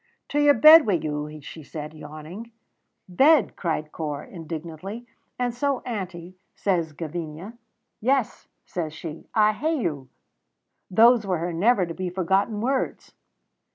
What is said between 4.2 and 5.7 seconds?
indignantly. "And